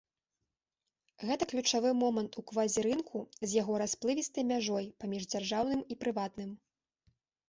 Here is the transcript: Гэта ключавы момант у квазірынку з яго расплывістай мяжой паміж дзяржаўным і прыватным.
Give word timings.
Гэта 1.31 1.43
ключавы 1.51 1.89
момант 2.03 2.31
у 2.41 2.43
квазірынку 2.51 3.17
з 3.35 3.49
яго 3.61 3.73
расплывістай 3.81 4.47
мяжой 4.53 4.87
паміж 5.05 5.29
дзяржаўным 5.35 5.85
і 5.95 5.99
прыватным. 6.05 6.49